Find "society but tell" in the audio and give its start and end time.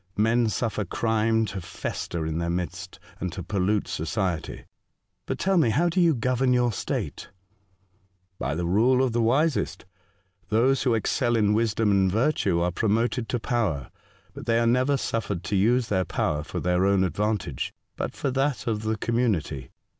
3.87-5.57